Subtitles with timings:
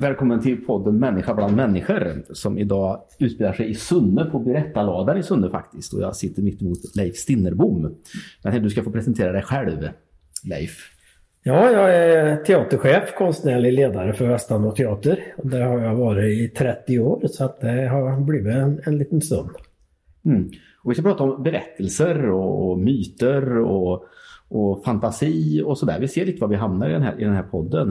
[0.00, 5.22] Välkommen till podden Människa bland människor som idag utspelar sig i Sunne på Berättarladan i
[5.22, 5.94] Sunne faktiskt.
[5.94, 7.96] Och jag sitter mitt emot Leif Stinnerbom.
[8.44, 9.88] Men du ska få presentera dig själv,
[10.44, 10.90] Leif.
[11.42, 15.34] Ja, jag är teaterchef, konstnärlig ledare för Västanå teater.
[15.42, 19.20] Det har jag varit i 30 år så att det har blivit en, en liten
[19.20, 19.50] stund.
[20.24, 20.50] Mm.
[20.82, 24.04] Och vi ska prata om berättelser och myter och
[24.50, 26.00] och fantasi och sådär.
[26.00, 27.88] Vi ser lite var vi hamnar i den, här, i den här podden.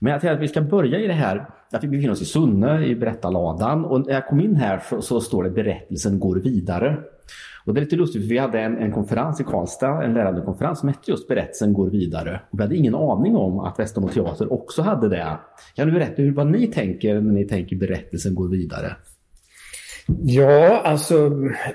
[0.00, 2.24] Men jag tänkte att vi ska börja i det här att vi befinner oss i
[2.24, 6.36] Sunne i berättarladan och när jag kom in här så, så står det berättelsen går
[6.36, 6.98] vidare.
[7.64, 10.40] Och det är lite lustigt för vi hade en, en konferens i Karlstad, en lärande
[10.40, 12.40] konferens som hette just Berättelsen går vidare.
[12.50, 15.38] Och vi hade ingen aning om att Västermo teater också hade det.
[15.74, 18.96] Kan du berätta hur, vad ni tänker när ni tänker berättelsen går vidare?
[20.08, 21.30] Ja, alltså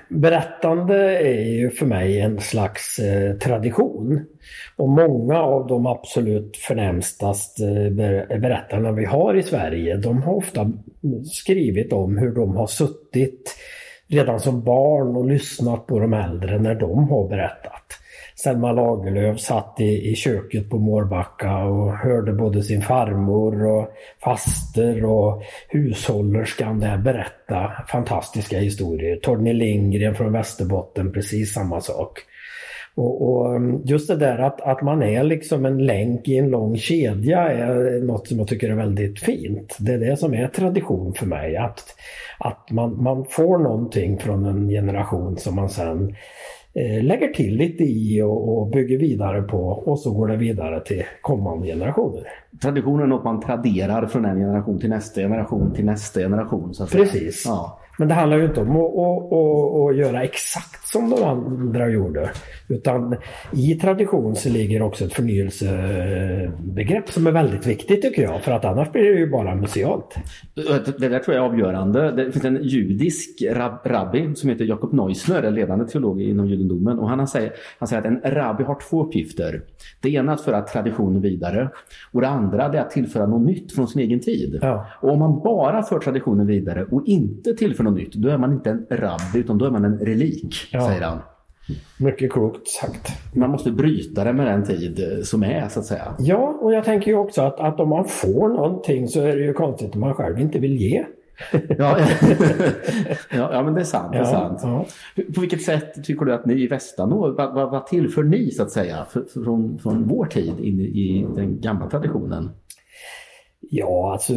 [0.09, 4.25] berättande är ju för mig en slags eh, tradition.
[4.75, 10.71] Och många av de absolut förnämstaste eh, berättarna vi har i Sverige, de har ofta
[11.31, 13.55] skrivit om hur de har suttit
[14.07, 17.80] redan som barn och lyssnat på de äldre när de har berättat.
[18.35, 23.87] Selma Lagerlöf satt i, i köket på Mårbacka och hörde både sin farmor och
[24.23, 29.15] faster och hushållerskan där berätta fantastiska historier.
[29.15, 32.19] Torgny Lindgren från Västerbotten, precis samma sak.
[32.95, 36.49] Och, och, mm, just det där att, att man är liksom en länk i en
[36.49, 39.77] lång kedja är något som jag tycker är väldigt fint.
[39.79, 41.57] Det är det som är tradition för mig.
[41.57, 41.83] Att,
[42.39, 46.15] att man, man får någonting från en generation som man sen
[47.01, 51.67] lägger till lite i och, bygger vidare på och så går det vidare till kommande
[51.67, 52.23] generationer.
[52.61, 56.73] Traditionen är något man traderar från en generation till nästa generation till nästa generation.
[56.73, 57.43] Så att Precis.
[57.45, 57.80] Ja.
[58.01, 61.89] Men det handlar ju inte om att, att, att, att, göra exakt som de andra
[61.89, 62.31] gjorde.
[62.67, 63.15] Utan
[63.51, 68.41] i tradition så ligger också ett förnyelsebegrepp som är väldigt viktigt tycker jag.
[68.43, 70.15] För att annars blir det ju bara musealt.
[70.99, 72.11] Det där tror jag är avgörande.
[72.11, 76.99] Det finns en judisk rab rabbi som heter Jakob Neusner, en ledande teolog inom judendomen.
[76.99, 79.61] Och han säger, han säger att en rabbi har två uppgifter.
[80.01, 81.69] Det ena är att föra traditionen vidare.
[82.11, 84.59] Och det andra är att tillföra något nytt från sin egen tid.
[84.61, 84.87] Ja.
[85.01, 88.51] Och om man bara för traditionen vidare och inte tillför något nytt, då är man
[88.51, 90.87] inte en rabbi utan då är man en relik, ja.
[90.87, 91.19] säger han.
[91.97, 93.35] Mycket klokt sagt.
[93.35, 96.15] Man måste bryta det med den tid som är så att säga.
[96.19, 99.43] Ja, och jag tänker ju också att, att om man får någonting så är det
[99.43, 101.05] ju konstigt om man själv inte vill ge.
[101.51, 101.99] ja,
[103.29, 104.11] ja, ja, men det är sant.
[104.11, 104.59] Det är sant.
[104.63, 104.85] Ja.
[105.35, 108.63] På vilket sätt tycker du att ni i Västanå, vad, vad, vad tillför ni så
[108.63, 112.49] att säga från, från vår tid in i den gamla traditionen?
[113.69, 114.33] Ja, alltså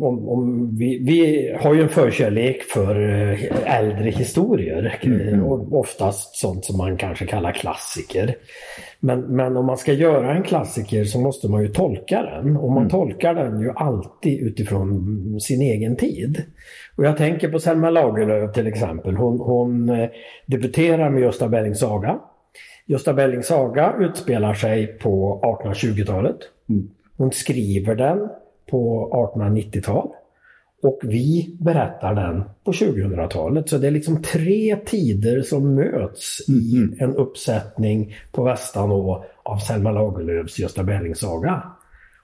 [0.00, 4.98] om, om vi, vi, har ju en förkärlek för eh, äldre historier.
[5.02, 5.42] Mm.
[5.72, 8.36] Oftast sånt som man kanske kallar klassiker.
[9.00, 12.56] Men, men om man ska göra en klassiker så måste man ju tolka den.
[12.56, 12.90] Och man mm.
[12.90, 16.42] tolkar den ju alltid utifrån sin egen tid.
[16.96, 19.16] Och jag tänker på Selma Lagerlöf till exempel.
[19.16, 20.08] Hon, hon eh,
[20.46, 22.18] debuterar med Gösta Berlings saga.
[22.86, 26.38] Gösta Berlings saga utspelar sig på 1820-talet.
[26.68, 26.90] Mm.
[27.16, 28.28] Hon skriver den
[28.70, 30.08] på 1890-tal.
[30.82, 33.68] Och vi berättar den på 2000-talet.
[33.68, 36.96] Så det är liksom tre tider som möts i mm.
[36.98, 41.62] en uppsättning på Västanå av Selma Lagerlöfs Gösta Berlings saga.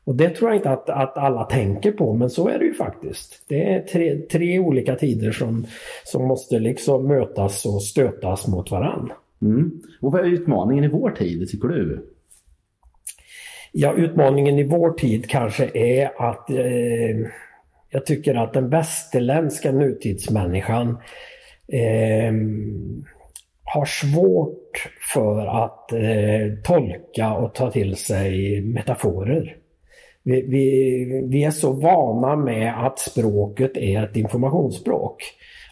[0.05, 2.75] Och det tror jag inte att, att alla tänker på, men så är det ju
[2.75, 3.44] faktiskt.
[3.49, 5.66] Det är tre, tre olika tider som,
[6.05, 9.12] som måste liksom mötas och stötas mot varann.
[9.43, 9.81] Mm.
[10.00, 12.13] Och vad är utmaningen i vår tid, tycker du?
[13.77, 17.27] Ja, utmaningen i vår tid kanske är att eh,
[17.91, 20.89] jag tycker att den västerländska nutidsmänniskan
[21.69, 22.33] eh,
[23.65, 29.57] har svårt för att eh, tolka och ta till sig metaforer.
[30.23, 35.23] Vi, vi, vi, är så vana med att språket är ett informationsspråk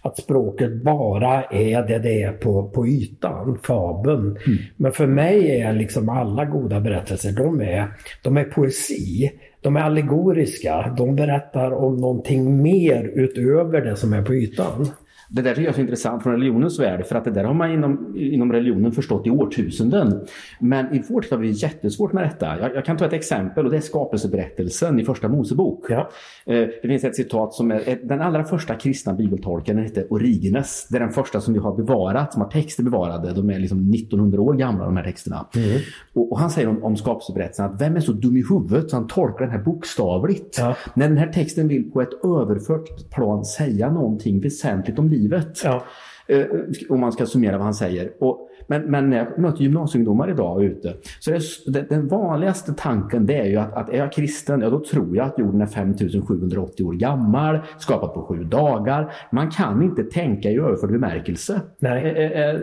[0.03, 4.21] att språket bara är det det är på, på ytan, fabeln.
[4.21, 4.59] Mm.
[4.77, 7.89] Men för mig är liksom alla goda berättelser, de är,
[8.23, 9.33] de är poesi.
[9.61, 10.95] De är allegoriska.
[10.99, 14.89] De berättar om någonting mer utöver det som är på ytan.
[15.35, 17.55] Det där tycker jag är så intressant från religionens värld för att det där har
[17.55, 20.27] man inom, inom religionen förstått i årtusenden.
[20.61, 22.59] Men i vår tid har vi jättesvårt med detta.
[22.61, 25.87] Jag, jag, kan ta ett exempel och det är skapelseberättelsen i första Mosebok.
[25.89, 26.11] Ja.
[26.47, 30.87] Eh, det finns ett citat som är den allra första kristna bibeltolkaren hette Origenes.
[30.91, 33.33] Det är den första som vi har bevarat, som har texter bevarade.
[33.33, 35.47] De är liksom 1900 år gamla de här texterna.
[35.57, 35.79] Mm.
[36.13, 38.97] Och, och, han säger om, om skapelseberättelsen att vem är så dum i huvudet så
[38.97, 40.59] han tolkar den här bokstavligt.
[40.59, 40.77] Ja.
[40.95, 45.61] När den här texten vill på ett överfört plan säga någonting väsentligt om livet livet.
[45.65, 45.85] Ja.
[46.27, 46.47] Eh,
[46.89, 48.13] om man ska summera vad han säger.
[48.21, 51.31] Och, men, men när jag möter gymnasieungdomar idag ute så
[51.71, 55.17] det, den vanligaste tanken det är ju att, att är jag kristen, ja då tror
[55.17, 59.13] jag att jorden är 5780 år gammal, skapad på sju dagar.
[59.33, 61.61] Man kan inte tänka i överförd bemärkelse.
[61.79, 62.05] Nej.
[62.05, 62.61] Eh, eh,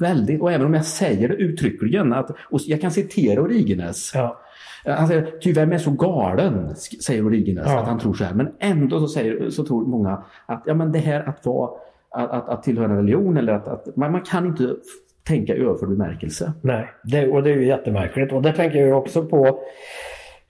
[0.00, 4.12] väldigt, och även om jag säger det uttryckligen, att, och jag kan citera Origenes.
[4.14, 4.40] Ja.
[4.86, 7.80] Han säger, ty vem är så galen, säger Origenes, Ja.
[7.80, 8.34] att han tror så här.
[8.34, 11.70] Men ändå så, säger, så tror många att ja, men det här att, vara,
[12.14, 14.68] att, att, att tillhöra en religion, eller att, att man, man kan inte
[15.26, 16.52] tänka i överförd bemärkelse.
[16.60, 18.32] Nej, det, och det är ju jättemärkligt.
[18.32, 19.58] Och det tänker jag också på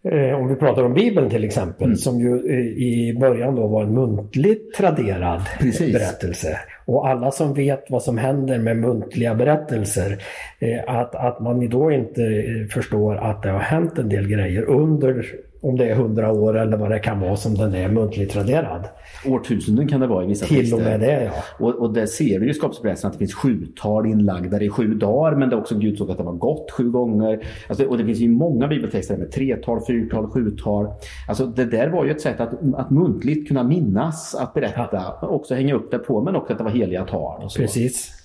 [0.05, 1.97] eh, om vi pratar om Bibeln till exempel, Mm.
[1.97, 5.93] som ju eh, i början då var en muntligt traderad Precis.
[5.93, 6.59] berättelse.
[6.87, 10.19] Och alla som vet vad som händer med muntliga berättelser,
[10.59, 15.27] eh, att, att man då inte förstår att det har hänt en del grejer under,
[15.65, 18.89] om det är hundra år eller vad det kan vara som den är muntligt traderad.
[19.27, 21.33] Årtusenden kan det vara i vissa Till och med det ja.
[21.59, 25.37] Och, och där ser du i skapelseberättelsen att det finns sjutal inlagda i sju dagar,
[25.37, 27.47] men det är också Gud såg att det var gott sju gånger.
[27.69, 30.87] Alltså, och det finns ju många bibeltexter med tretal, fyrtal, sjutal.
[31.29, 35.55] Alltså, det där var ju ett sätt att, att muntligt kunna minnas, att berätta, också
[35.55, 37.45] hänga upp det på, men också att det var heliga tal.
[37.45, 37.59] Och så.
[37.59, 38.24] Precis.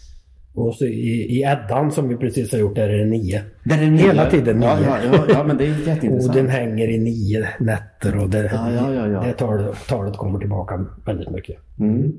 [0.60, 3.42] Och så i, i Eddan som vi precis har gjort där är det nio.
[3.64, 4.86] Där är det Hela nya- tiden ja, nio.
[4.86, 6.36] ja, ja, ja, men det är jätteintressant.
[6.36, 9.22] Oden hänger i nio nätter och det, Ja, ja, ja, ja.
[9.22, 11.56] det talet, talet kommer tillbaka väldigt mycket.
[11.80, 12.12] Mm.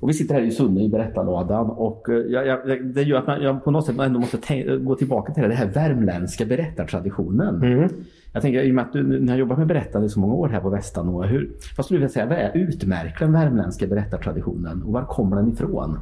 [0.00, 3.26] Och vi sitter här i Sunne i berättarlådan och eh, jag, jag, det gör att
[3.26, 7.62] man, jag på något sätt ändå måste tänka, gå tillbaka till det här värmländska berättartraditionen.
[7.62, 7.88] Mm.
[8.32, 10.34] Jag tänker i och med att du ni har jobbat med berättande i så många
[10.34, 13.86] år här på Västanå, hur, vad skulle du vilja säga, vad är utmärker den värmländska
[13.86, 15.98] berättartraditionen och var kommer den ifrån?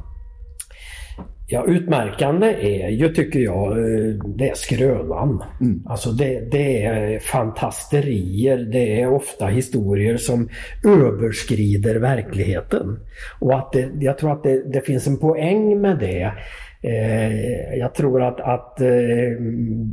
[1.47, 5.43] Ja, utmärkande är ju, tycker jag, eh, det är skrönan.
[5.61, 5.83] Mm.
[5.85, 10.49] Alltså det, det är fantasterier, det är ofta historier som
[10.85, 12.99] överskrider verkligheten.
[13.39, 16.33] Och att det, jag tror att det, det finns en poäng med det.
[16.81, 18.87] Eh, jag tror att, att eh,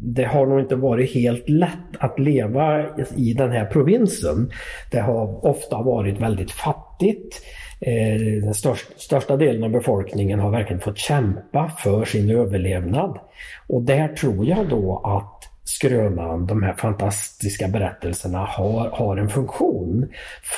[0.03, 4.51] det har nog inte varit helt lätt att leva i den här provinsen.
[4.91, 7.43] Det har ofta varit väldigt fattigt.
[7.81, 13.19] Eh, Den största, största delen av befolkningen har verkligen fått kämpa för sin överlevnad.
[13.67, 20.09] Och där tror jag då att skrönan, de här fantastiska berättelserna har, har en funktion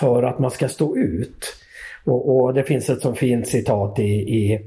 [0.01, 1.55] för att man ska stå ut.
[2.05, 4.61] Och, och det finns ett så fint citat i, i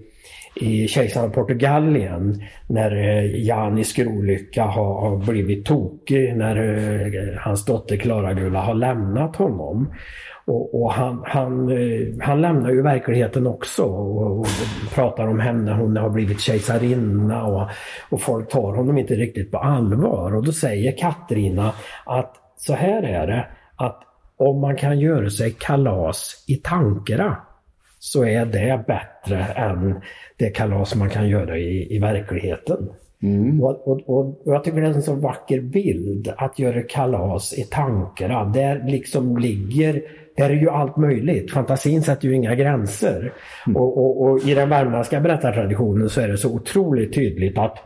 [0.56, 7.66] i kejsaren av Portugalien när eh, Janis grolycka har, har blivit tokig när eh, hans
[7.66, 9.94] dotter Klara-Gula har lämnat honom.
[10.46, 14.48] Och, och han, han, eh, han lämnar ju verkligheten också och, och
[14.94, 17.70] pratar om henne, hon har blivit kejsarinna och,
[18.10, 20.36] och folk tar honom inte riktigt på allvar.
[20.36, 21.74] Och då säger Katrina
[22.06, 24.02] att så här är det, att
[24.38, 27.38] om man kan göra sig kalas i Tankera
[28.06, 30.02] så är det bättre än
[30.38, 32.90] det kalas man kan göra i, i verkligheten.
[33.62, 37.54] Och, och, och, och jag tycker det är en så vacker bild att göra kalas
[37.54, 38.46] i tankarna.
[38.46, 40.02] Där liksom ligger,
[40.38, 41.52] där är ju allt möjligt.
[41.52, 43.34] Fantasin sätter ju inga gränser.
[43.76, 47.78] Och, och, och i den värmländska berättartraditionen så är det så otroligt tydligt att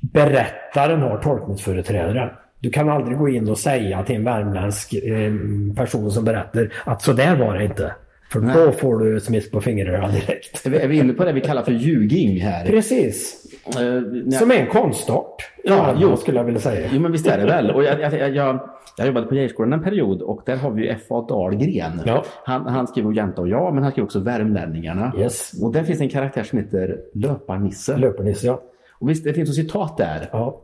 [0.00, 2.30] berättaren har tolkningsföreträdare.
[2.58, 5.32] Du kan aldrig gå in och säga till en värmländsk eh,
[5.76, 7.92] person som berättar att så där var det inte.
[8.32, 10.66] För då får du smisk på fingrarna direkt.
[10.66, 12.66] Är vi, inne på det vi kallar för ljuging här?
[12.66, 13.38] Precis.
[13.76, 15.34] När- Som är en konstart.
[15.64, 16.16] Ja, Ja, jo.
[16.16, 16.88] skulle jag vilja säga.
[16.92, 17.70] Jo men visst är det väl.
[17.70, 18.58] Och jag, jag, jag, jag,
[18.98, 21.26] jag jobbade på Geijerskolan en period och där har vi ju F.A.
[21.28, 22.00] Dahlgren.
[22.06, 22.24] Ja.
[22.44, 25.12] Han, han skriver Jänta och jag men han skriver också Värmlänningarna.
[25.18, 25.52] Yes.
[25.62, 27.96] Och där finns en karaktär som heter Löparnisse.
[27.96, 28.62] Löpernisse, ja.
[29.02, 30.28] Och visst, det finns ett citat där.
[30.32, 30.58] ja.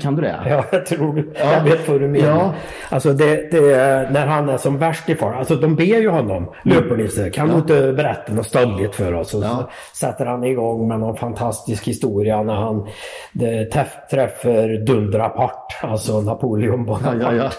[0.00, 0.36] Kan du det?
[0.46, 1.52] Ja, jag tror Ja.
[1.52, 2.28] Jag vet vad du menar.
[2.28, 2.54] Ja.
[2.88, 5.32] Alltså det, det är när han är som värst i far.
[5.32, 9.34] Alltså de ber ju honom, Löpernisse, kan du inte berätta något stöldigt för oss?
[9.34, 9.70] Och Ja.
[9.92, 12.86] så sätter han igång med någon fantastisk historia när han
[13.32, 17.18] det, träff, träffar Dundrapart, alltså Napoleon Bonaparte.
[17.36, 17.50] Ja,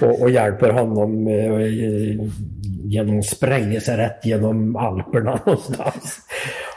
[0.00, 2.26] ja, Och, och hjälper honom eh,
[2.88, 6.18] genom spränga sig rätt genom Alperna någonstans.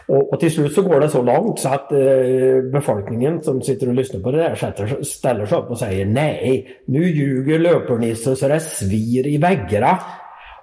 [0.10, 3.88] Och, och till slut så går det så långt så att eh, befolkningen som sitter
[3.88, 8.36] och lyssnar på det där sätter, ställer sig upp och säger nej, nu ljuger Löpernisse
[8.36, 10.00] så det svir i väggarna.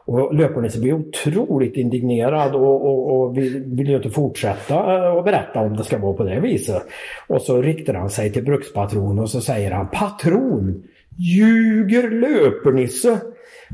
[0.07, 5.25] Och Löpernisse blir otroligt indignerad och, och, och vill, vill ju inte fortsätta eh, och
[5.25, 6.83] berätta om det ska vara på det viset.
[7.29, 10.83] Och så riktar han sig till brukspatron och så säger han Patron!
[11.19, 13.21] Ljuger Löpernisse?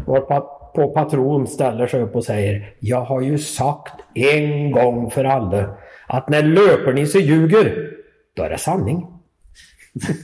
[0.06, 5.24] Varpå på patron ställer sig upp och säger Jag har ju sagt en gång för
[5.24, 5.74] alla
[6.06, 7.90] att när Löpernisse ljuger,
[8.36, 9.06] då är det sanning.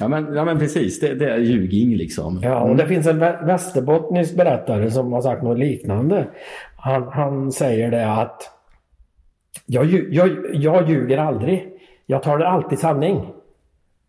[0.00, 2.40] ja, men, ja men precis, det, det är ljuging liksom.
[2.42, 6.28] Ja, och det finns en västerbottnisk berättare som har sagt något liknande.
[6.76, 8.42] Han, han säger det att
[9.66, 11.68] jag, jag, jag ljuger aldrig.
[12.06, 13.32] Jag talar alltid sanning.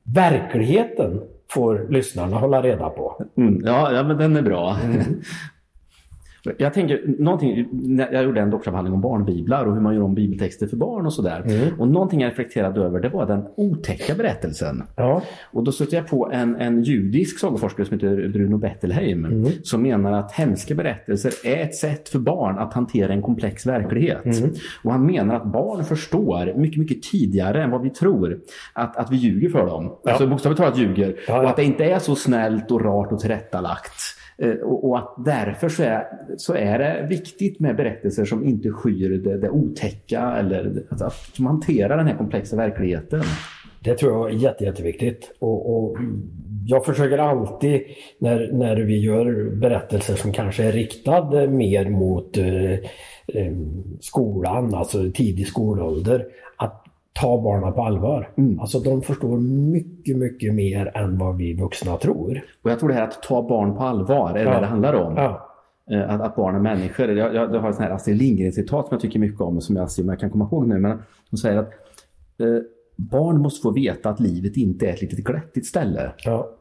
[0.04, 3.26] Verkligheten får lyssnarna hålla reda på.
[3.38, 4.78] Mm, ja, ja, men den är bra.
[4.86, 5.22] Mm.
[6.58, 7.68] Jag tänker, någonting,
[8.12, 11.14] jag gjorde en doktorsavhandling om barnbiblar och hur man gör om bibeltexter för barn och
[11.14, 11.44] sådär.
[11.46, 11.80] Mm.
[11.80, 14.84] Och någonting jag reflekterade över det var den otäcka berättelsen.
[14.96, 15.22] Ja.
[15.52, 19.52] Och då stötte jag på en, en judisk sagoforskare som heter Bruno Bettelheim mm.
[19.64, 24.26] som menar att hemska berättelser är ett sätt för barn att hantera en komplex verklighet.
[24.26, 24.54] Mm.
[24.84, 28.40] Och han menar att barn förstår mycket, mycket tidigare än vad vi tror
[28.74, 29.98] att, att vi ljuger för dem.
[30.04, 30.12] Ja.
[30.12, 31.16] Alltså bokstavligt talat ljuger.
[31.28, 34.17] Ja, och att det inte är så snällt och rart och tillrättalagt.
[34.42, 36.04] Eh, och, att därför så är,
[36.38, 41.14] så är det viktigt med berättelser som inte skyr det, det otäcka eller att, att,
[41.14, 43.22] som hanterar den här komplexa verkligheten.
[43.84, 45.36] Det tror jag är jätte, jätteviktigt.
[45.40, 45.98] Och, och
[46.66, 47.82] jag försöker alltid
[48.20, 53.54] när, när vi gör berättelser som kanske är riktade mer mot eh, eh
[54.00, 56.26] skolan, alltså tidig skolålder,
[57.22, 58.30] ta barnen på allvar.
[58.38, 58.60] Mm.
[58.60, 59.38] Alltså de förstår
[59.72, 62.42] mycket, mycket mer än vad vi vuxna tror.
[62.62, 64.54] Och jag tror det här att ta barn på allvar är ja.
[64.54, 65.16] det det handlar om.
[65.16, 65.54] Ja.
[65.92, 67.12] Eh, att, att, barn är människor.
[67.12, 69.92] Jag, jag, jag har ett här Astrid Lindgren-citat som jag tycker mycket om, som jag,
[69.92, 70.80] som jag kan komma ihåg nu.
[70.80, 71.00] Men
[71.32, 71.70] hon säger att
[72.40, 72.48] eh,
[72.96, 76.12] barn måste få veta att livet inte är ett litet glättigt ställe.
[76.18, 76.57] Ja.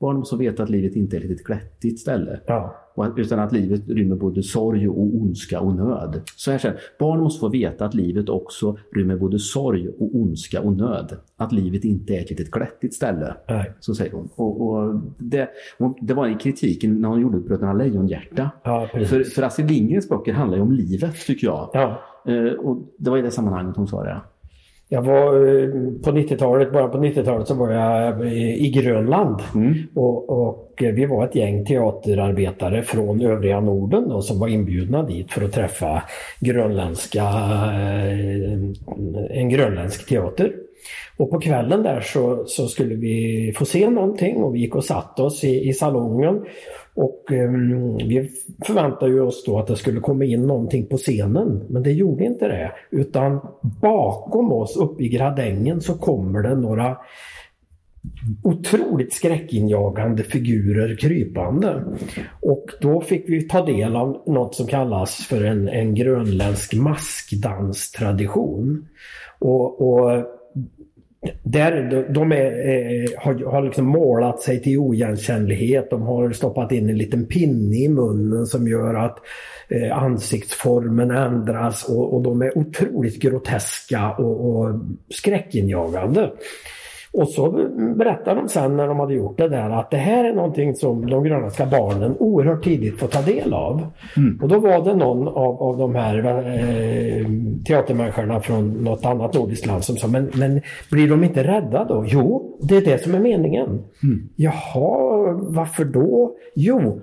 [0.00, 2.40] Barn måste veta att livet inte är ett litet glättigt ställe.
[2.46, 2.76] Ja.
[3.16, 6.20] utan att livet rymmer både sorg och ondska och nöd.
[6.36, 10.60] Så här säger barn måste få veta att livet också rymmer både sorg och ondska
[10.60, 11.16] och nöd.
[11.36, 13.34] Att livet inte är ett litet glättigt ställe.
[13.48, 13.72] Nej.
[13.80, 14.28] Så säger hon.
[14.34, 15.48] Och, och det,
[16.00, 18.50] det, var i kritiken när hon gjorde Bröderna Lejonhjärta.
[18.62, 21.70] Ja, för, för Astrid Lindgrens böcker handlar ju om livet tycker jag.
[21.72, 22.00] Ja.
[22.28, 24.20] Uh, och det var i det sammanhanget hon sa det.
[24.92, 25.68] Jag var eh,
[26.04, 29.42] på 90-talet, bara på 90-talet så var jag i Grönland.
[29.54, 29.74] Mm.
[29.94, 35.32] Och, och, vi var ett gäng teaterarbetare från övriga Norden då, som var inbjudna dit
[35.32, 36.02] för att träffa
[36.40, 38.52] grönländska, eh,
[39.30, 40.52] en grönländsk teater.
[41.16, 44.84] Och på kvällen där så, så, skulle vi få se någonting och vi gick och
[44.84, 46.44] satte oss i, i salongen.
[46.94, 48.30] Och ehm, vi
[48.66, 52.48] förväntade oss då att det skulle komma in någonting på scenen, men det gjorde inte
[52.48, 52.72] det.
[52.90, 56.96] Utan bakom oss uppe i gradängen så kommer det några
[58.42, 61.84] otroligt skräckinjagande figurer krypande.
[62.40, 68.88] Och då fick vi ta del av något som kallas för en, en grönländsk maskdanstradition.
[69.38, 70.24] Och, och
[71.42, 75.90] där, de är, eh, har, har liksom målat sig till oigenkännlighet.
[75.90, 79.18] De har stoppat in en liten pinne i munnen som gör att
[79.68, 84.80] eh, ansiktsformen ändras och, och de är otroligt groteska och, och
[85.14, 86.30] skräckinjagande.
[87.12, 87.50] Och så
[87.96, 91.10] berättar de sen när de hade gjort det där att det här är någonting som
[91.10, 93.86] de grönländska barnen oerhört tidigt får ta del av.
[94.16, 94.38] Mm.
[94.42, 97.26] Och då var det någon av, av de här eh,
[97.66, 102.04] teatermänniskorna från något annat nordiskt land som sa men, men blir de inte rädda då?
[102.06, 103.68] Jo, det är det som är meningen.
[104.02, 104.28] Mm.
[104.36, 106.36] Jaha, varför då?
[106.54, 107.00] Jo,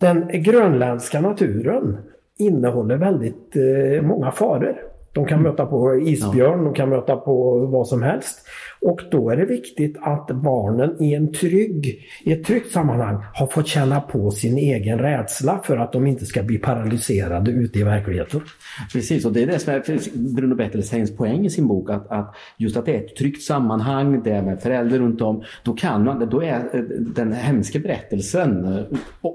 [0.00, 1.96] den grönländska naturen
[2.38, 4.76] innehåller väldigt eh, många faror.
[5.16, 5.50] De kan mm.
[5.50, 8.46] möta på isbjörn, de kan möta på vad som helst.
[8.86, 13.46] Och då är det viktigt att barnen i, en trygg, i ett tryggt sammanhang har
[13.46, 17.82] fått känna på sin egen rädsla för att de inte ska bli paralyserade ute i
[17.82, 18.40] verkligheten.
[18.92, 21.90] Precis, och det är det som är Bruno Bettelheims poäng i sin bok.
[21.90, 25.44] Att, att just att det är ett tryggt sammanhang, det är med föräldrar runt om.
[25.62, 28.66] Då, kan man, då är den hemska berättelsen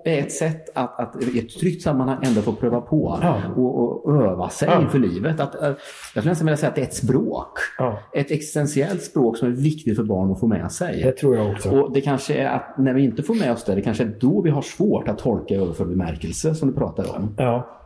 [0.06, 3.42] är ett sätt att, att i ett tryggt sammanhang ändå få pröva på ja.
[3.56, 4.82] och, och, öva sig ja.
[4.82, 5.40] inför livet.
[5.40, 5.76] Att, jag
[6.10, 7.60] skulle nästan vilja säga att det är ett språk.
[7.78, 8.00] Ja.
[8.14, 11.04] Ett existentiellt språk som är viktigt för barn att få med sig.
[11.04, 11.70] Det tror jag också.
[11.70, 14.14] Och det kanske är att när vi inte får med oss det, det kanske är
[14.20, 17.36] då vi har svårt att tolka överförd bemärkelse som du pratar om.
[17.38, 17.78] Ja.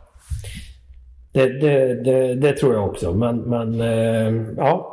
[1.32, 3.14] Det, det, det, det tror jag också.
[3.14, 4.92] Men, men eh, ja.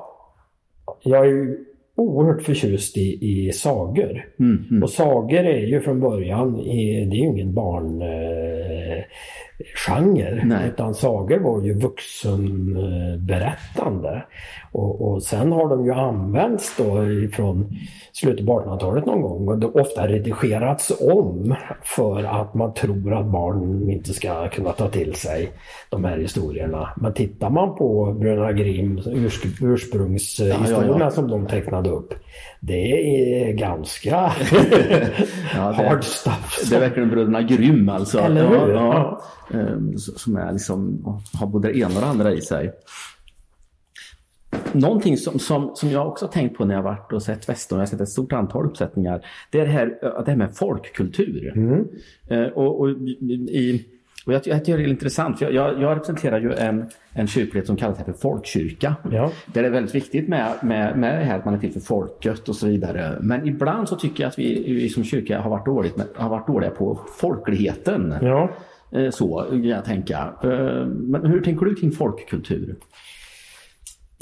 [1.04, 1.66] Jag är ju
[1.96, 4.26] oerhört förtjust i, i sagor.
[4.40, 4.84] Mm, mm.
[4.84, 8.02] Och sagor är ju från början, i, det är ju ingen barn...
[8.02, 9.04] Eh.
[10.68, 14.26] Utan sagor var ju vuxenberättande.
[14.74, 17.78] Och, och sen har de ju använts då från
[18.14, 23.26] slutet på 1800-talet någon gång och det ofta redigerats om för att man tror att
[23.26, 25.52] barn inte ska kunna ta till sig
[25.90, 26.90] de här historierna.
[26.98, 29.02] Men tittar man på Bröderna Grimm
[29.62, 31.12] ursprungshistorierna ja, ja, ja.
[31.12, 32.14] som de tecknade upp.
[32.60, 32.92] Det
[33.50, 34.10] är ganska
[35.56, 36.70] ja, det, hard stuff.
[36.70, 38.20] Det är verkligen Bröderna Grimm alltså.
[38.20, 38.74] Eller hur?
[38.74, 39.22] Ja,
[39.54, 41.04] ehm, som är liksom,
[41.34, 42.72] har både det ena och det andra i sig.
[44.72, 47.82] Någonting som, som, som jag också tänkt på när jag varit och sett Västern, jag
[47.82, 49.86] har sett ett stort antal uppsättningar, det är det här,
[50.26, 51.54] det här med folkkultur.
[51.56, 51.88] Mm.
[52.28, 53.86] Eh, och, och, i,
[54.26, 57.68] och jag, jag tycker det är intressant, för jag, jag representerar ju en, en kyrklighet
[57.68, 58.96] som kallas för folkkyrka.
[59.12, 59.32] Ja.
[59.54, 61.80] Där det är väldigt viktigt med, med, med det här att man är till för
[61.80, 63.18] folket och så vidare.
[63.22, 66.48] Men ibland så tycker jag att vi, vi som kyrka har varit, dåligt har varit
[66.48, 68.16] dåliga på folkligheten.
[68.22, 68.50] Ja.
[68.92, 70.34] Eh, så jag tänka.
[70.44, 72.76] Eh, men hur tänker du kring folkkultur?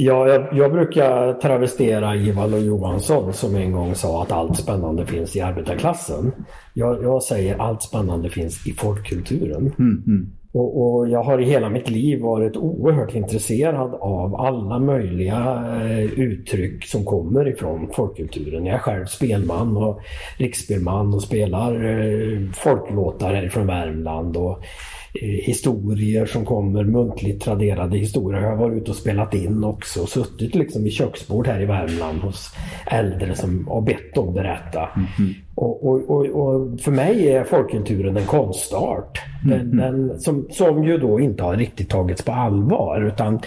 [0.03, 5.35] Ja, jag, jag, brukar travestera Ivar Johansson som en gång sa att allt spännande finns
[5.35, 6.31] i arbetarklassen.
[6.73, 9.73] Jag, jag säger allt spännande finns i folkkulturen.
[9.79, 10.29] Mm, mm.
[10.51, 16.19] Och, och, jag har i hela mitt liv varit oerhört intresserad av alla möjliga eh,
[16.19, 18.65] uttryck som kommer ifrån folkkulturen.
[18.65, 20.01] Jag är själv spelman och
[20.37, 24.37] riksspelman och spelar eh, folklåtar härifrån Värmland.
[24.37, 24.63] Och,
[25.13, 28.41] historier som kommer, muntligt traderade historier.
[28.41, 30.05] Jag har varit ute och spelat in också.
[30.05, 34.89] Suttit liksom vid köksbord här i Värmland hos äldre som har bett dem berätta.
[34.95, 35.33] Mm -hmm.
[35.55, 39.21] och, och, och, och, för mig är folkkulturen en konstart.
[39.43, 40.07] Den, mm -hmm.
[40.09, 43.01] den, som, som ju då inte har riktigt tagits på allvar.
[43.01, 43.39] Utan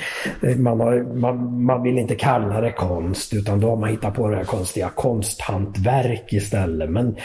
[0.42, 4.14] eh, man, har, man, man vill inte kalla det konst utan då har man hittat
[4.14, 6.90] på det här konstiga konsthantverk istället.
[6.90, 7.16] Men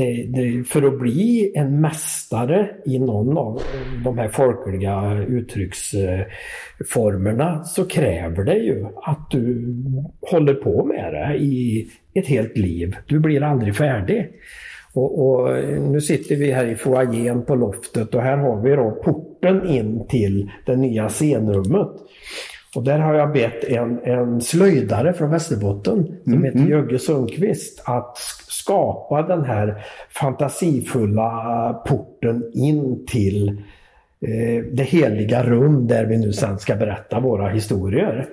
[0.00, 3.62] det, det, för att bli en mästare i någon av
[4.04, 9.74] de här folkliga uttrycksformerna så kräver det ju att du
[10.20, 12.96] håller på med det i ett helt liv.
[13.06, 14.30] Du blir aldrig färdig.
[14.92, 18.90] Och, och, nu sitter vi här i foajén på loftet och här har vi då
[18.90, 21.88] porten in till det nya scenrummet.
[22.76, 26.44] Och där har jag bett en, en slöjdare från Västerbotten som mm.
[26.44, 26.70] heter mm.
[26.70, 28.16] Jögge Sundqvist att
[28.48, 33.48] skapa den här fantasifulla porten in till
[34.20, 38.28] eh, det heliga rum där vi nu sen ska berätta våra historier.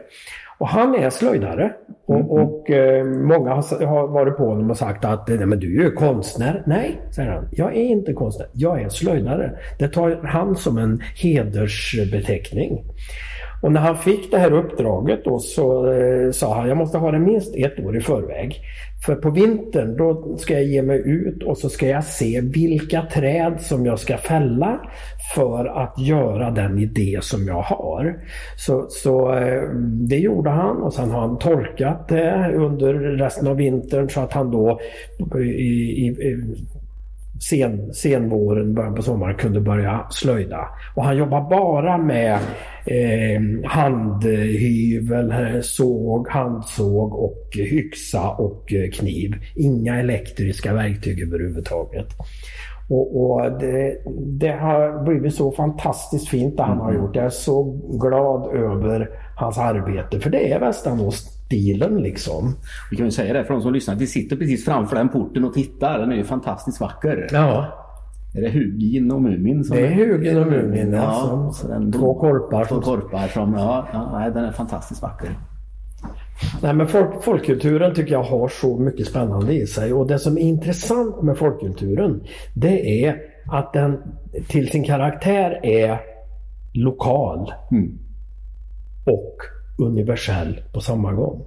[0.59, 1.73] Och han är slöjdare.
[2.05, 2.27] Och, mm.
[2.27, 5.83] och eh, många har, har, varit på honom och sagt att Nej, men du är
[5.83, 6.63] ju konstnär.
[6.65, 7.47] Nej, säger han.
[7.51, 8.47] Jag är inte konstnär.
[8.53, 9.51] Jag är slöjdare.
[9.79, 12.83] Det tar han som en hedersbeteckning.
[13.61, 17.11] Och när han fick det här uppdraget då så eh, sa han jag måste ha
[17.11, 18.55] det minst ett år i förväg.
[19.05, 23.01] För på vintern då ska jag ge mig ut och så ska jag se vilka
[23.01, 24.79] träd som jag ska fälla
[25.35, 28.19] för att göra den idé som jag har.
[28.57, 33.55] Så, så eh, det gjorde han och sen har han torkat det under resten av
[33.55, 34.79] vintern så att han då
[35.35, 36.15] i, i,
[37.39, 40.67] sen, senvåren, början på sommaren kunde börja slöjda.
[40.95, 42.39] Och han jobbar bara med
[42.85, 49.35] eh, handhyvel, eh, såg, handsåg och yxa och eh, kniv.
[49.55, 52.07] Inga elektriska verktyg överhuvudtaget.
[52.89, 53.97] Och, och det,
[54.39, 57.01] det, har blivit så fantastiskt fint det han har mm.
[57.01, 57.15] gjort.
[57.15, 57.63] Jag är så
[58.01, 60.19] glad över hans arbete.
[60.19, 62.55] För det är Västanå-stilen liksom.
[62.91, 63.95] Vi kan ju säga det för de som lyssnar.
[63.95, 65.99] Vi sitter precis framför den porten och tittar.
[65.99, 67.27] Den är ju fantastiskt vacker.
[67.31, 67.65] Ja.
[68.35, 69.63] Är det Hugin och Mumin?
[69.63, 71.51] Som det är Hugin och Mumin, ja.
[71.67, 72.65] den, två korpar.
[72.65, 75.29] Två korpar som, ja, ja, den är fantastiskt vacker.
[76.61, 80.37] Nej, men folk, folkkulturen tycker jag har så mycket spännande i sig och det som
[80.37, 82.23] är intressant med folkkulturen
[82.53, 83.21] det är
[83.51, 84.01] att den
[84.47, 85.99] till sin karaktär är
[86.73, 87.99] lokal mm.
[89.05, 89.37] och
[89.77, 91.41] universell på samma gång.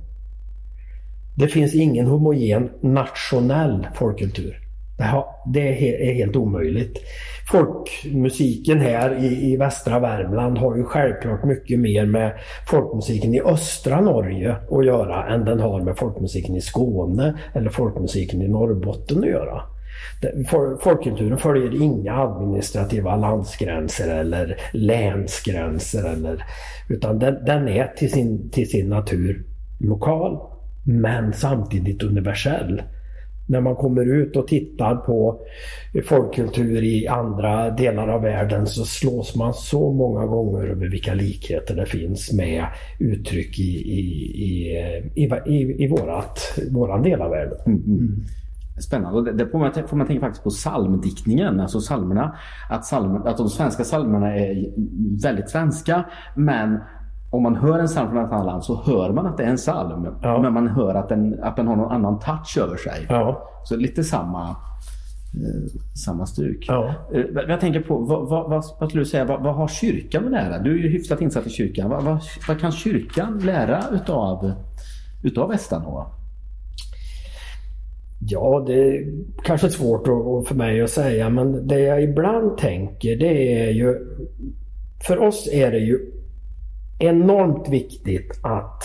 [1.36, 4.59] Det finns ingen homogen nationell folkkultur.
[5.46, 6.98] Det är helt omöjligt.
[7.50, 12.32] Folkmusiken här i, i västra Värmland har ju självklart mycket mer med
[12.66, 18.42] folkmusiken i östra Norge att göra än den har med folkmusiken i Skåne eller folkmusiken
[18.42, 19.62] i Norrbotten att göra.
[20.80, 26.12] Folkkulturen följer inga administrativa landsgränser eller länsgränser.
[26.12, 26.44] Eller,
[26.88, 29.44] utan den, den är till sin, till sin natur
[29.80, 30.38] lokal
[30.84, 32.82] men samtidigt universell
[33.50, 35.40] när man kommer ut och tittar på
[36.04, 41.76] folkkultur i andra delar av världen så slås man så många gånger över vilka likheter
[41.76, 42.64] det finns med
[42.98, 44.00] uttryck i, i,
[44.34, 47.58] i, i, i, i vårat, våran del av världen.
[47.66, 47.82] Mm.
[47.84, 48.24] Mm.
[48.80, 49.32] Spännande.
[49.32, 52.36] Det får man, får man tänka faktiskt på psalmdiktningen, alltså psalmerna.
[52.70, 54.66] Att, psalm, att de svenska psalmerna är
[55.22, 56.04] väldigt svenska
[56.36, 56.78] men
[57.30, 59.48] om man hör en psalm från ett annat land så hör man att det är
[59.48, 60.06] en psalm.
[60.22, 60.42] Ja.
[60.42, 63.06] Men man hör att den, att den har någon annan touch över sig.
[63.08, 63.48] Ja.
[63.64, 66.64] Så lite samma, eh, samma stuk.
[66.68, 66.94] Ja.
[67.14, 70.24] Eh, jag tänker på, vad, vad, vad, vad skulle du säga, vad, vad, har kyrkan
[70.24, 70.58] att lära?
[70.58, 71.90] Du är ju hyfsat insatt i kyrkan.
[71.90, 74.52] Vad, vad, vad kan kyrkan lära utav,
[75.22, 76.06] utav Västanå?
[78.28, 79.04] Ja, det är
[79.44, 80.06] kanske svårt
[80.48, 83.96] för mig att säga men det jag ibland tänker det är ju
[85.06, 86.19] För oss är det ju
[87.00, 88.82] enormt viktigt att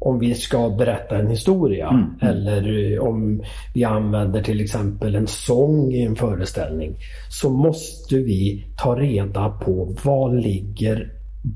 [0.00, 2.16] om vi ska berätta en historia Mm, mm.
[2.20, 3.42] eller om
[3.74, 6.96] vi använder till exempel en sång i en föreställning
[7.30, 11.12] så måste vi ta reda på vad ligger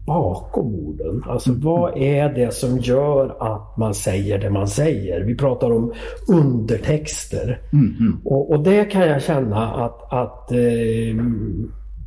[0.06, 1.22] bakom orden.
[1.26, 1.62] Alltså Mm.
[1.62, 5.20] vad är det som gör att man säger det man säger?
[5.24, 5.92] Vi pratar om
[6.28, 7.60] undertexter.
[7.72, 8.20] Mm, mm.
[8.24, 11.16] Och, och det kan jag känna att, att eh,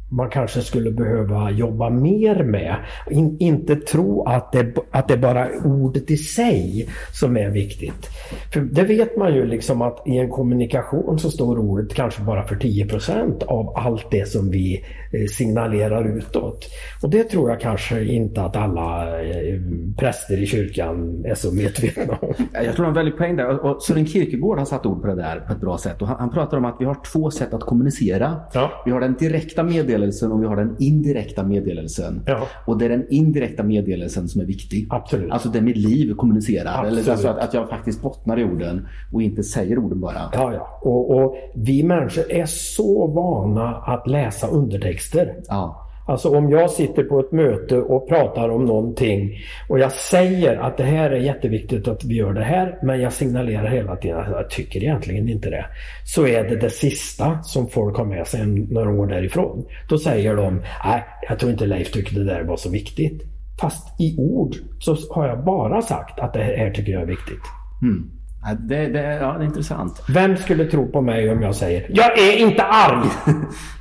[0.10, 2.76] man kanske skulle behöva jobba mer med.
[3.12, 8.10] In, inte tro att det, att det bara är ordet i sig som är viktigt.
[8.54, 12.44] För det vet man ju liksom att i en kommunikation så står ordet kanske bara
[12.44, 16.66] för 10% av allt det som vi eh, signalerar utåt.
[17.04, 19.60] Och det tror jag kanske inte att alla eh,
[19.98, 22.34] präster i kyrkan är så medvetna om.
[22.54, 23.66] Jag tror det är en väldig poäng där.
[23.66, 26.02] Och Sören Kierkegaard har satt ord på det där på ett bra sätt.
[26.02, 28.36] Och han, han pratar om att vi har två sätt att kommunicera.
[28.54, 28.72] Ja.
[28.86, 29.64] Vi har den direkta
[29.96, 32.24] meddelelsen och vi har den indirekta meddelelsen.
[32.26, 32.48] Ja.
[32.66, 34.88] Och det är den indirekta meddelelsen som är viktig.
[34.90, 35.32] Absolut.
[35.32, 36.86] Alltså det mitt liv kommunicerar.
[36.86, 40.30] Eller alltså att, att jag faktiskt bottnar i orden och inte säger orden bara.
[40.34, 40.80] Ja, ja.
[40.82, 45.36] Och, och vi människor är så vana att läsa undertexter.
[45.48, 45.82] Ja.
[46.08, 49.38] Alltså om jag sitter på ett möte och pratar om någonting
[49.70, 53.14] och jag säger att det här är jätteviktigt att vi gör det här men jag
[53.14, 55.66] signalerar hela tiden att jag tycker egentligen inte det.
[56.06, 59.66] Så är det det sista som folk har med sig när de går därifrån.
[59.90, 63.24] Då säger de, nej jag tror inte Leif tyckte det där var så viktigt.
[63.62, 67.42] Fast i ord så har jag bara sagt att det här tycker jag är viktigt.
[67.82, 68.12] Mm.
[68.60, 70.04] Det, det, ja, det är intressant.
[70.10, 73.08] Vem skulle tro på mig om jag säger Jag är inte arg!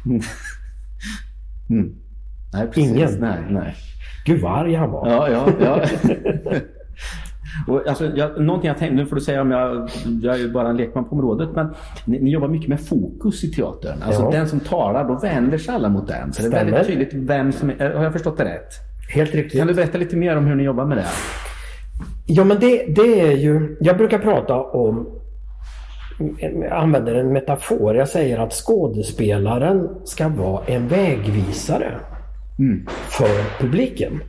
[1.70, 1.94] Mm.
[2.54, 2.90] Nej, precis.
[2.90, 3.10] Ingen.
[3.20, 3.74] Nej, nej.
[4.26, 5.08] Gud vad arg han var.
[5.10, 5.80] Ja, ja, ja.
[7.68, 9.90] Och alltså, jag, någonting jag tänkte, nu får du säga om jag,
[10.22, 13.44] jag är ju bara en lekman på området, men ni, ni jobbar mycket med fokus
[13.44, 14.02] i teatern.
[14.02, 14.30] Alltså Ja.
[14.30, 16.32] den som talar, då vänder sig alla mot den.
[16.32, 18.68] Så det är väldigt tydligt vem som är, har jag förstått det rätt?
[19.14, 19.58] Helt riktigt.
[19.58, 21.06] Kan du berätta lite mer om hur ni jobbar med det?
[22.26, 25.08] Ja men det, det är ju, jag brukar prata om,
[26.40, 27.96] jag använder en metafor.
[27.96, 31.94] Jag säger att skådespelaren ska vara en vägvisare
[32.58, 32.86] Mm.
[32.88, 34.20] för publiken.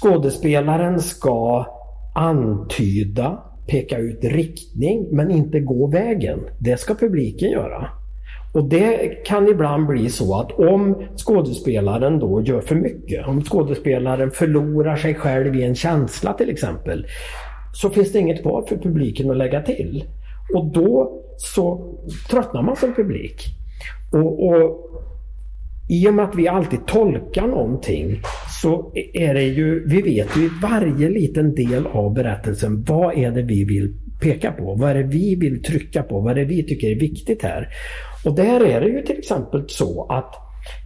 [0.00, 1.66] Skådespelaren ska
[2.14, 6.40] antyda, peka ut riktning men inte gå vägen.
[6.58, 7.88] Det ska publiken göra.
[8.54, 14.30] Och det kan ibland bli så att om skådespelaren då gör för mycket, om skådespelaren
[14.30, 17.06] förlorar sig själv i en känsla till exempel,
[17.72, 20.04] så finns det inget kvar för publiken att lägga till.
[20.54, 21.94] Och då så
[22.30, 23.44] tröttnar man som publik.
[24.12, 24.93] Och, och
[25.88, 28.20] i och med att vi alltid tolkar någonting
[28.62, 33.30] så är det ju, vi vet ju i varje liten del av berättelsen vad är
[33.30, 34.74] det vi vill peka på?
[34.74, 36.20] Vad är det vi vill trycka på?
[36.20, 37.68] Vad är det vi tycker är viktigt här?
[38.24, 40.34] Och där är det ju till exempel så att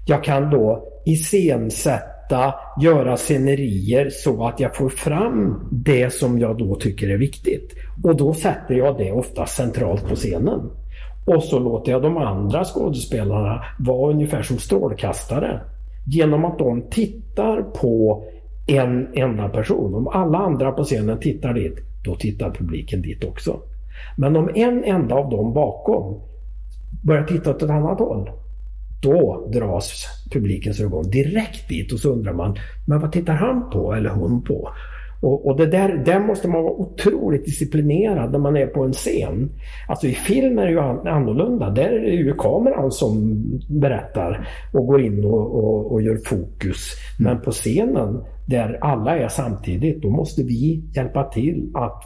[0.07, 6.75] jag kan då iscensätta, göra scenerier så att jag får fram det som jag då
[6.75, 7.73] tycker är viktigt.
[8.05, 10.71] Och då sätter jag det ofta centralt på scenen.
[11.29, 15.61] Och så låter jag de andra skådespelarna vara ungefär som strålkastare.
[16.07, 18.25] Genom att de tittar på
[18.67, 19.95] en enda person.
[19.95, 23.61] Om alla andra på scenen tittar dit, då tittar publiken dit också.
[24.17, 26.21] Men om en enda av dem bakom
[27.05, 28.31] börjar titta åt ett annat håll,
[29.03, 33.93] då dras publikens ögon direkt dit och så undrar man, men vad tittar han på
[33.93, 34.69] eller hon på?
[35.21, 38.93] Och, och det där, där måste man vara otroligt disciplinerad när man är på en
[38.93, 39.51] scen.
[39.89, 41.71] Alltså i film är det ju an- annorlunda.
[41.71, 46.95] Där är det ju kameran som berättar och går in och, och, och gör fokus.
[47.19, 52.03] Men på scenen där alla är samtidigt, då måste vi hjälpa till att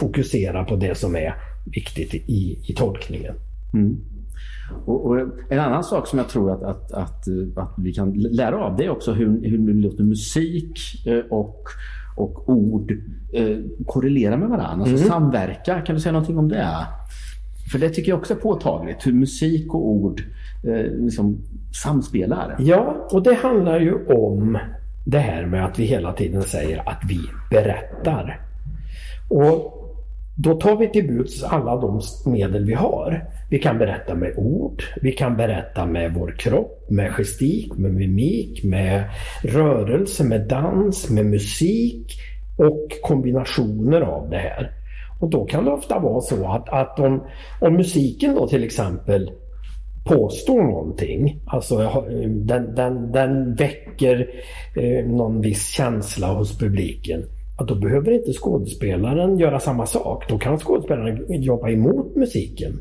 [0.00, 1.34] fokusera på det som är
[1.74, 3.34] viktigt i, i tolkningen.
[3.74, 3.96] Mm.
[4.84, 5.18] Och, och
[5.48, 8.84] en annan sak som jag tror att, att, att, att vi kan lära av det
[8.84, 11.64] är också hur, hur vi låter musik eh, och,
[12.20, 12.92] och ord
[13.32, 13.56] eh,
[13.86, 15.80] korrelera med varandra, alltså samverka.
[15.80, 16.86] Kan du säga någonting om det?
[17.72, 20.22] För det tycker jag också är påtagligt, hur musik och ord
[20.64, 21.38] eh, liksom
[21.82, 22.56] samspelar.
[22.58, 24.58] Ja, och det handlar ju om
[25.06, 28.40] det här med att vi hela tiden säger att vi berättar.
[29.28, 29.79] Och
[30.42, 33.24] då tar vi till buds alla de medel vi har.
[33.50, 38.64] Vi kan berätta med ord, vi kan berätta med vår kropp, med gestik, med mimik,
[38.64, 39.04] med
[39.44, 42.06] rörelse, med dans, med musik
[42.58, 44.70] och kombinationer av det här.
[45.20, 47.24] Och då kan det ofta vara så att, att om,
[47.60, 49.30] om musiken då till exempel
[50.04, 54.30] påstår någonting, alltså eh, den, den, den väcker
[54.76, 57.24] eh, någon viss känsla hos publiken,
[57.60, 60.24] ja, då behöver inte skådespelaren göra samma sak.
[60.28, 62.72] Då kan skådespelaren jobba emot musiken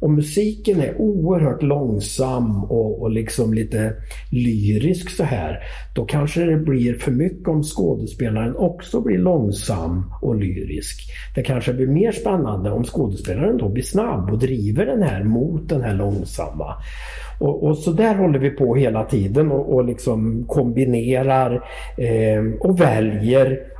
[0.00, 3.92] Om musiken är oerhört långsam och, och liksom lite
[4.30, 5.58] lyrisk så här,
[5.94, 11.00] då kanske det blir för mycket om skådespelaren också blir långsam och lyrisk.
[11.34, 15.68] Det kanske blir mer spännande om skådespelaren då blir snabb och driver den här mot
[15.68, 16.74] den här långsamma.
[17.40, 21.54] Och, och, så där håller vi på hela tiden och, och liksom kombinerar
[21.98, 23.72] eh, och väljer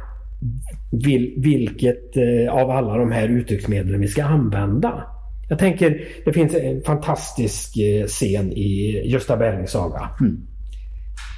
[0.90, 5.04] vil, vilket eh, av alla de här uttrycksmedlen vi ska använda.
[5.48, 10.10] Jag tänker, det finns en fantastisk eh, scen i Gösta Berlings saga.
[10.20, 10.40] Mm.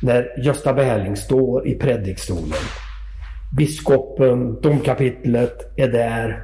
[0.02, 2.64] När Gösta Berling står i predikstolen.
[3.56, 6.40] Biskopen, domkapitlet är där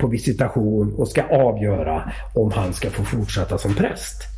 [0.00, 4.35] på visitation och ska avgöra om han ska få fortsätta som präst.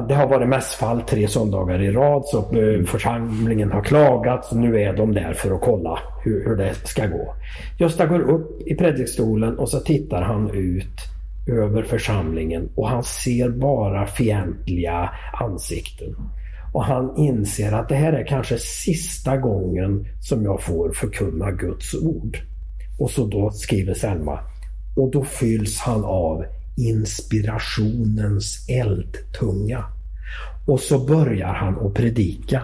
[0.00, 4.82] Det har varit mässfall tre söndagar i rad så eh, församlingen har klagat så nu
[4.82, 7.34] är de där för att kolla hur, hur det ska gå.
[7.78, 11.12] Gösta går upp i predikstolen och så tittar han ut
[11.48, 16.16] över församlingen och han ser bara fientliga ansikten.
[16.72, 21.94] Och han inser att det här är kanske sista gången som jag får förkunna Guds
[21.94, 22.38] ord.
[22.98, 24.38] Och så då skriver Selma
[24.96, 26.44] och då fylls han av
[26.76, 29.84] inspirationens eldtunga.
[30.66, 32.62] Och så börjar han att predika.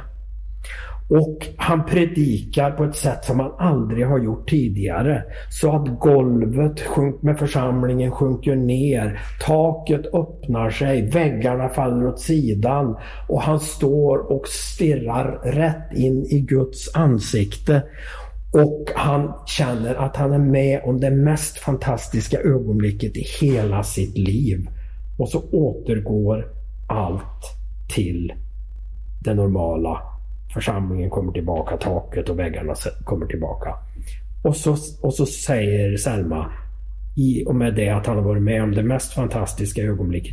[1.10, 5.22] Och han predikar på ett sätt som han aldrig har gjort tidigare.
[5.50, 6.82] Så att golvet
[7.20, 12.96] med församlingen sjunker ner, taket öppnar sig, väggarna faller åt sidan
[13.28, 17.82] och han står och stirrar rätt in i Guds ansikte.
[18.52, 24.18] Och han känner att han är med om det mest fantastiska ögonblicket i hela sitt
[24.18, 24.68] liv.
[25.18, 26.52] Och så återgår
[26.86, 27.56] allt
[27.94, 28.32] till
[29.20, 30.02] det normala.
[30.54, 33.74] Församlingen kommer tillbaka, taket och väggarna kommer tillbaka.
[34.42, 36.52] Och så, och så säger Selma
[37.16, 40.32] i och med det att han har varit med om det mest fantastiska ögonblicket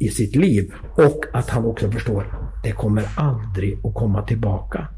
[0.00, 4.88] i sitt liv och att han också förstår att det kommer aldrig att komma tillbaka.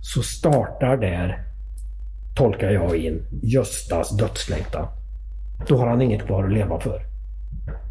[0.00, 1.49] Så startar där
[2.34, 4.86] tolkar jag in Göstas dödslängtan.
[5.68, 7.02] Då har han inget kvar att leva för.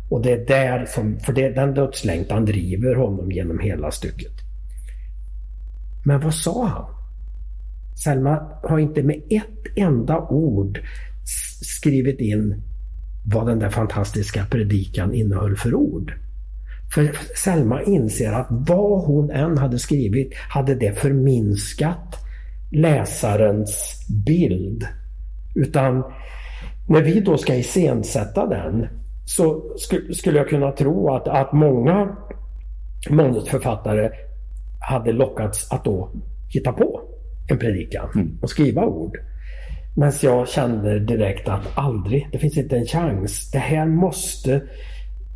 [0.10, 4.32] Och det är där som, för det, den dödslängtan driver honom genom hela stycket.
[6.06, 6.86] Men vad sa han?
[8.04, 10.80] Selma har inte med ett enda ord
[11.62, 12.64] skrivit in
[13.26, 16.14] vad den där fantastiska predikan innehöll för ord.
[16.94, 22.29] För Selma inser att vad hon än hade skrivit hade det förminskat
[22.72, 24.88] läsarens bild.
[25.56, 26.04] Utan
[26.90, 28.88] när vi då ska iscensätta den
[29.26, 29.76] så
[30.14, 32.18] skulle jag kunna tro att, att många
[33.10, 34.10] manusförfattare
[34.80, 36.12] hade lockats att då
[36.54, 37.02] hitta på
[37.50, 38.38] en predikan mm.
[38.42, 39.18] och skriva ord.
[39.96, 43.52] Men jag kände direkt att aldrig, det finns inte en chans.
[43.52, 44.62] Det här måste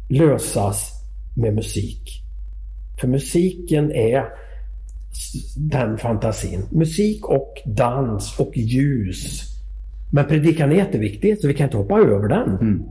[0.10, 0.92] lösas
[1.36, 2.24] med musik.
[3.02, 4.24] För musiken är
[5.58, 6.66] den fantasin.
[6.72, 9.42] Musik och dans och ljus.
[10.12, 12.50] Men predikan är jätteviktig så vi kan inte hoppa över den.
[12.50, 12.84] Mm.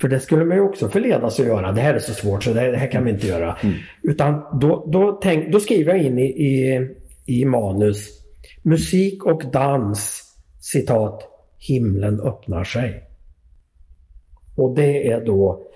[0.00, 1.72] För det skulle man ju också förledas att göra.
[1.72, 3.56] Det här är så svårt så det, här kan vi inte göra.
[3.62, 3.74] Mm.
[4.02, 6.88] Utan då, då, tänk, då skriver jag in i, i,
[7.26, 8.20] i manus
[8.62, 10.22] musik och dans,
[10.60, 11.22] citat,
[11.58, 13.04] himlen öppnar sig.
[14.56, 15.66] Och det är då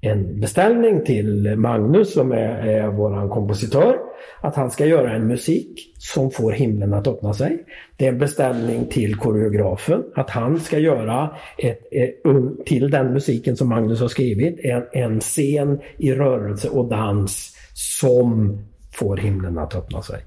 [0.00, 3.98] en beställning till Magnus som är, är våran kompositör.
[4.44, 7.64] Att han ska göra en musik som får himlen att öppna sig.
[7.96, 13.12] Det är en beställning till koreografen att han ska göra ett, eh, ett, till den
[13.12, 18.58] musiken som Magnus har skrivit en, en scen i rörelse och dans som
[18.92, 20.22] får himlen att öppna sig.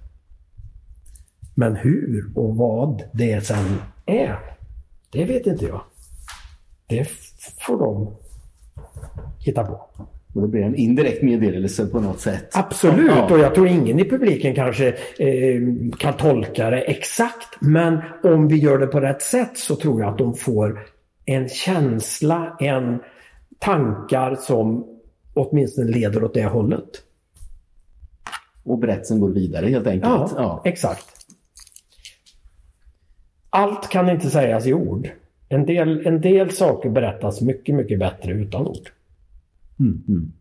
[1.55, 4.39] Men hur och vad det sen är,
[5.11, 5.81] det vet inte jag.
[6.87, 7.07] Det
[7.59, 8.15] får de
[9.39, 10.07] hitta på.
[10.33, 12.49] Och det blir en indirekt meddelelse på något sätt.
[12.53, 13.33] Absolut, ja.
[13.33, 14.87] och jag tror ingen i publiken kanske
[15.19, 15.61] eh,
[15.97, 17.47] kan tolka det exakt.
[17.59, 20.79] Men om vi gör det på rätt sätt så tror jag att de får
[21.25, 22.99] en känsla, en
[23.59, 24.85] tankar som
[25.33, 26.89] åtminstone leder åt det hållet.
[28.63, 30.13] Och berättelsen går vidare helt enkelt.
[30.13, 30.61] Ja, ja.
[30.65, 31.05] exakt.
[33.49, 35.09] Allt kan inte sägas i ord.
[35.49, 38.89] En del, en del saker berättas mycket, mycket bättre utan ord.
[39.79, 40.31] Mm, mm.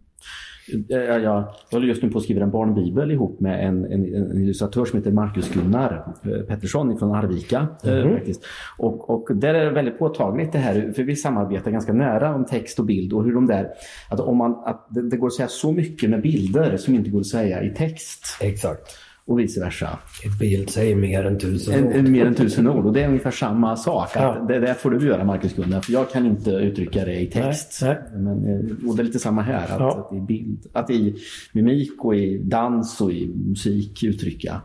[0.89, 4.43] Jag, jag håller just nu på att skriva en barnbibel ihop med en, en, en
[4.43, 7.69] illustratör som heter Marcus Gunnar eh, Pettersson från Arvika.
[7.85, 8.09] Mm.
[8.09, 8.45] Eh, faktiskt.
[8.79, 12.45] Och, och där är det väldigt påtagligt det här, för vi samarbetar ganska nära om
[12.45, 13.69] text och bild och hur de där,
[14.11, 17.11] att om man, att det, det går att säga så mycket med bilder som inte
[17.11, 18.39] går att säga i text.
[18.41, 18.99] Exakt.
[19.27, 19.99] Och vice versa.
[20.25, 21.93] Ett bild säger mer än tusen En, ord.
[21.95, 24.11] en, mer än tusen ord och det är ungefär samma sak.
[24.15, 24.45] Ja.
[24.49, 27.79] Det där får du göra Marcus Gunnar, för jag kan inte uttrycka det i text.
[27.83, 30.07] Nej, Men, eh, och det är lite samma här, att, Ja.
[30.11, 31.17] att i bild, att i
[31.53, 34.61] mimik och i dans och i musik uttrycka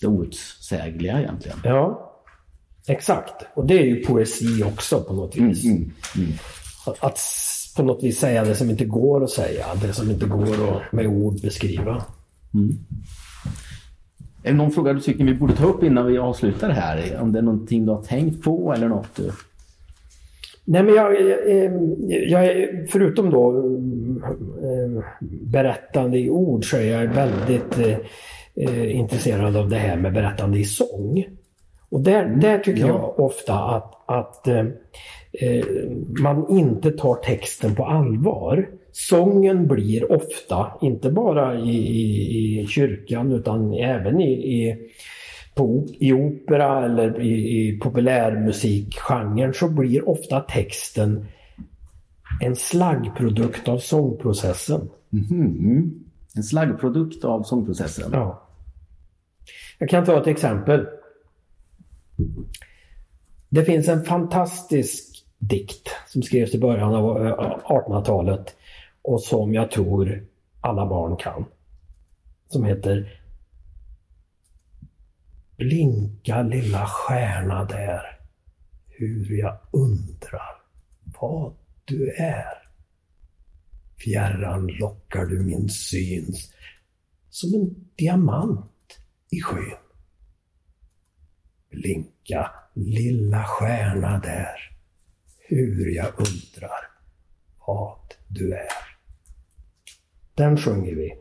[0.00, 1.58] det outsägliga egentligen.
[1.64, 2.12] Ja,
[2.88, 3.46] exakt.
[3.54, 5.64] Och det är ju poesi också på något vis.
[5.64, 5.76] Mm,
[6.16, 6.30] mm.
[6.86, 7.18] Att, att
[7.76, 10.92] på något vis säga det som inte går att säga, det som inte går att
[10.92, 12.04] med ord beskriva.
[14.44, 17.18] Är det någon fråga du tycker vi borde ta upp innan vi avslutar här?
[17.20, 19.30] Om det är någonting du har tänkt på eller något du...
[20.64, 21.70] Nej, men jag, jag,
[22.28, 23.50] jag är, förutom då
[24.62, 27.98] eh, berättande i ord så är jag väldigt eh,
[28.56, 31.24] eh, intresserad av det här med berättande i sång.
[31.88, 32.86] Och där, där tycker Ja.
[32.86, 34.66] jag ofta att, att eh,
[35.32, 35.64] eh,
[36.22, 38.68] man inte tar texten på allvar.
[38.96, 44.76] Sången blir ofta, inte bara i, i, i kyrkan utan även i, i,
[45.54, 51.26] på, i opera eller i, i populärmusikgenren så blir ofta texten
[52.40, 54.90] en slaggprodukt av sångprocessen.
[55.10, 56.04] Mhm.
[56.36, 58.10] En slaggprodukt av sångprocessen.
[58.12, 58.48] Ja.
[59.78, 60.86] Jag kan ta ett exempel.
[63.48, 68.56] Det finns en fantastisk dikt som skrevs i början av eh, 1800-talet
[69.04, 70.26] och som jag tror
[70.60, 71.44] alla barn kan.
[72.46, 73.20] Som heter
[75.56, 78.20] Blinka lilla stjärna där
[78.86, 80.62] hur jag undrar
[81.20, 82.64] vad du är.
[83.96, 86.34] Fjärran lockar du min syn
[87.30, 88.98] som en diamant
[89.30, 89.76] i skyn.
[91.70, 94.78] Blinka lilla stjärna där
[95.38, 96.90] hur jag undrar
[97.66, 98.83] vad du är.
[100.34, 101.12] Den sjunger vi.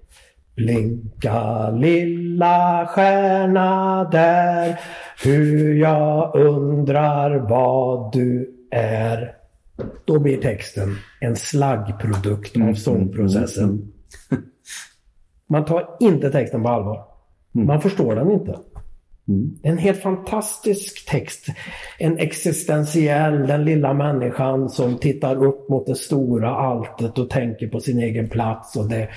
[0.56, 4.80] Blinka lilla stjärna där
[5.23, 9.36] hur jag undrar vad du är.
[10.06, 13.91] Då blir texten en slaggprodukt av sångprocessen.
[15.47, 17.06] Man tar inte texten på allvar.
[17.52, 18.60] Man förstår den inte.
[19.63, 21.47] En helt fantastisk text.
[21.99, 27.79] En existentiell, den lilla människan som tittar upp mot det stora alltet och tänker på
[27.79, 29.09] sin egen plats och det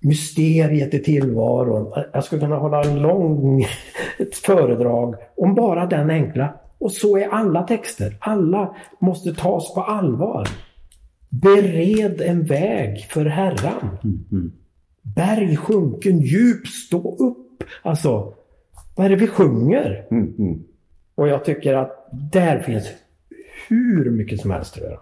[0.00, 1.92] mysteriet i tillvaron.
[2.12, 3.66] Jag skulle kunna hålla en lång
[4.18, 6.54] ett föredrag om bara den enkla.
[6.78, 8.16] Och så är alla texter.
[8.20, 10.48] Alla måste tas på allvar.
[11.28, 13.98] Bered en väg för Herran.
[15.02, 17.64] Berg sjunken djup, stå upp.
[17.82, 18.34] Alltså,
[18.98, 20.06] vad är det vi sjunger?
[20.10, 20.62] Mm, mm.
[21.14, 22.88] Och jag tycker att där finns
[23.68, 24.98] hur mycket som helst att göra.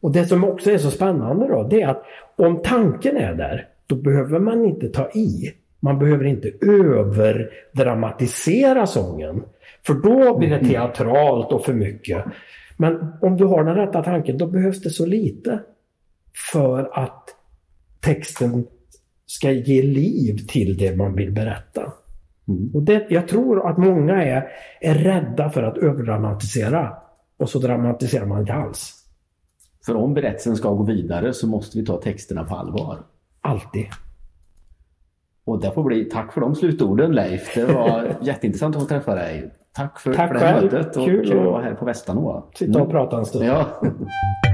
[0.00, 2.02] Och det som också är så spännande då, det är att
[2.36, 5.52] om tanken är där, då behöver man inte ta i.
[5.80, 9.42] Man behöver inte överdramatisera sången.
[9.86, 12.24] För då blir det teatralt och för mycket.
[12.76, 15.60] Men om du har den rätta tanken, då behövs det så lite
[16.52, 17.24] för att
[18.00, 18.66] texten
[19.26, 21.92] ska ge liv till det man vill berätta.
[22.74, 24.48] Och det, jag tror att många är,
[24.80, 26.96] är rädda för att överdramatisera.
[27.38, 28.94] Och så dramatiserar man inte alls.
[29.86, 32.98] För om berättelsen ska gå vidare så måste vi ta texterna på allvar.
[33.40, 33.86] Alltid.
[35.44, 37.54] Och det får bli tack för de slutorden Leif.
[37.54, 39.54] Det var jätteintressant att få träffa dig.
[39.72, 42.50] Tack för, Tack för det här mötet och Kul vara här på Västanå.
[42.54, 43.44] Sitta och prata en stund.
[43.44, 43.66] Ja.